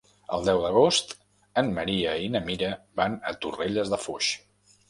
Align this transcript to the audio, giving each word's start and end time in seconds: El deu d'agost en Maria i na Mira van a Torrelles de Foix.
El 0.35 0.45
deu 0.45 0.61
d'agost 0.63 1.13
en 1.63 1.69
Maria 1.77 2.15
i 2.23 2.31
na 2.37 2.43
Mira 2.49 2.73
van 3.03 3.19
a 3.33 3.35
Torrelles 3.45 3.93
de 3.97 4.05
Foix. 4.09 4.35